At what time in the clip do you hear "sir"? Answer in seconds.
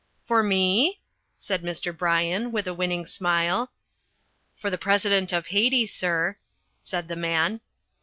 5.85-6.37